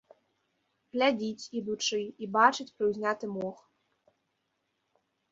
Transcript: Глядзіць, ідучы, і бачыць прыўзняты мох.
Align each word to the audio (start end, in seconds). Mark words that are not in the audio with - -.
Глядзіць, 0.93 1.49
ідучы, 1.59 1.99
і 2.25 2.29
бачыць 2.37 2.73
прыўзняты 2.79 3.25
мох. 3.35 3.59